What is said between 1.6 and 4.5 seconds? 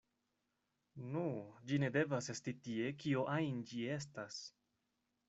ĝi ne devas esti tie, kio ajn ĝi estas.